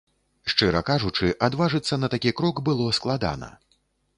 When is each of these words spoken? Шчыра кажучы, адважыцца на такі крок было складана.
Шчыра 0.53 0.81
кажучы, 0.87 1.29
адважыцца 1.47 1.99
на 2.01 2.07
такі 2.17 2.33
крок 2.41 2.65
было 2.71 2.89
складана. 3.01 3.53